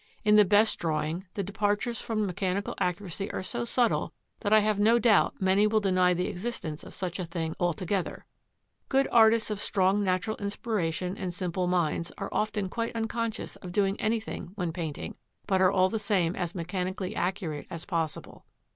[0.23, 4.79] In the best drawing the departures from mechanical accuracy are so subtle that I have
[4.79, 8.25] no doubt many will deny the existence of such a thing altogether.
[8.89, 13.95] Good artists of strong natural inspiration and simple minds are often quite unconscious of doing
[14.01, 18.47] anything when painting, but are all the same as mechanically accurate as possible.